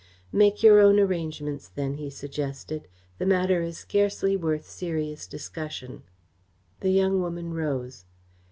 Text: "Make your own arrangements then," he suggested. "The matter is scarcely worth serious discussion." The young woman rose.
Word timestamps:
"Make 0.31 0.63
your 0.63 0.79
own 0.79 0.99
arrangements 0.99 1.67
then," 1.67 1.93
he 1.97 2.09
suggested. 2.09 2.87
"The 3.19 3.27
matter 3.27 3.61
is 3.61 3.77
scarcely 3.77 4.35
worth 4.35 4.65
serious 4.67 5.27
discussion." 5.27 6.01
The 6.79 6.89
young 6.89 7.21
woman 7.21 7.53
rose. 7.53 8.05